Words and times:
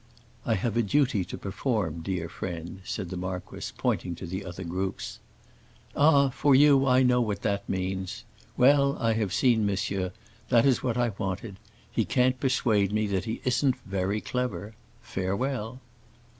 "I 0.47 0.55
have 0.55 0.75
a 0.77 0.81
duty 0.81 1.23
to 1.25 1.37
perform, 1.37 1.99
dear 2.01 2.27
friend," 2.27 2.81
said 2.83 3.11
the 3.11 3.17
marquis, 3.17 3.71
pointing 3.77 4.15
to 4.15 4.25
the 4.25 4.43
other 4.43 4.63
groups. 4.63 5.19
"Ah, 5.95 6.29
for 6.29 6.55
you 6.55 6.87
I 6.87 7.03
know 7.03 7.21
what 7.21 7.43
that 7.43 7.69
means. 7.69 8.23
Well, 8.57 8.97
I 8.99 9.13
have 9.13 9.31
seen 9.31 9.63
monsieur; 9.63 10.11
that 10.49 10.65
is 10.65 10.81
what 10.81 10.97
I 10.97 11.09
wanted. 11.19 11.57
He 11.91 12.03
can't 12.03 12.39
persuade 12.39 12.91
me 12.91 13.05
that 13.05 13.25
he 13.25 13.41
isn't 13.43 13.75
very 13.85 14.21
clever. 14.21 14.73
Farewell." 15.03 15.79